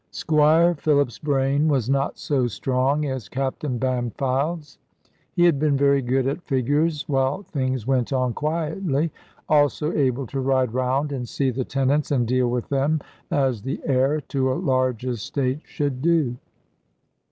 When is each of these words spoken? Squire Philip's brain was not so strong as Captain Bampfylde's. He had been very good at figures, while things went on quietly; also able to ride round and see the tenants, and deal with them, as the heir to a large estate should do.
Squire 0.09 0.73
Philip's 0.73 1.19
brain 1.19 1.67
was 1.67 1.87
not 1.87 2.17
so 2.17 2.47
strong 2.47 3.05
as 3.05 3.29
Captain 3.29 3.77
Bampfylde's. 3.77 4.79
He 5.35 5.45
had 5.45 5.59
been 5.59 5.77
very 5.77 6.01
good 6.01 6.25
at 6.25 6.41
figures, 6.41 7.07
while 7.07 7.43
things 7.43 7.85
went 7.85 8.11
on 8.11 8.33
quietly; 8.33 9.11
also 9.47 9.93
able 9.93 10.25
to 10.25 10.39
ride 10.39 10.73
round 10.73 11.11
and 11.11 11.29
see 11.29 11.51
the 11.51 11.65
tenants, 11.65 12.09
and 12.09 12.25
deal 12.27 12.47
with 12.49 12.67
them, 12.69 12.99
as 13.29 13.61
the 13.61 13.79
heir 13.85 14.19
to 14.21 14.51
a 14.51 14.55
large 14.55 15.05
estate 15.05 15.59
should 15.65 16.01
do. 16.01 16.35